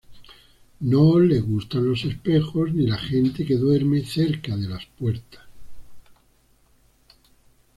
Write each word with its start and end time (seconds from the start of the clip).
No 0.79 1.19
le 1.19 1.39
gustan 1.41 1.87
los 1.87 2.05
espejos 2.05 2.73
ni 2.73 2.87
la 2.87 2.97
gente 2.97 3.45
que 3.45 3.53
duerme 3.53 4.01
cerca 4.03 4.57
de 4.57 4.67
las 4.67 4.83
puertas. 4.97 5.41